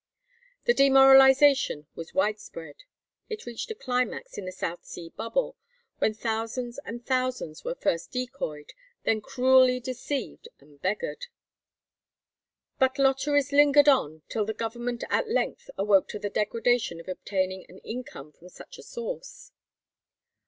The 0.63 0.73
demoralization 0.73 1.85
was 1.93 2.15
widespread. 2.15 2.77
It 3.29 3.45
reached 3.45 3.69
a 3.69 3.75
climax 3.75 4.35
in 4.35 4.45
the 4.45 4.51
South 4.51 4.83
Sea 4.83 5.09
Bubble, 5.09 5.57
when 5.99 6.15
thousands 6.15 6.79
and 6.85 7.05
thousands 7.05 7.63
were 7.63 7.75
first 7.75 8.11
decoyed, 8.11 8.73
then 9.03 9.21
cruelly 9.21 9.79
deceived 9.79 10.47
and 10.59 10.81
beggared. 10.81 11.27
But 12.79 12.97
lotteries 12.97 13.51
lingered 13.51 13.87
on 13.87 14.23
till 14.27 14.43
the 14.43 14.55
Government 14.55 15.03
at 15.11 15.29
length 15.29 15.69
awoke 15.77 16.07
to 16.07 16.17
the 16.17 16.31
degradation 16.31 16.99
of 16.99 17.07
obtaining 17.07 17.67
an 17.69 17.77
income 17.83 18.31
from 18.31 18.49
such 18.49 18.79
a 18.79 18.83
source. 18.83 19.51